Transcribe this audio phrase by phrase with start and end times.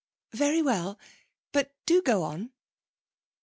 [0.33, 0.97] 'Very well.
[1.51, 2.49] But do go on.'